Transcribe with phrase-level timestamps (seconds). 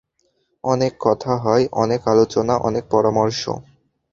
[0.63, 3.41] অনেক কথা হয়, অনেক আলোচনা, অনেক পরামর্শ।